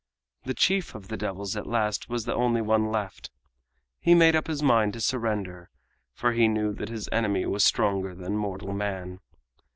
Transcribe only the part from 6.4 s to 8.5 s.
knew that his enemy was stronger than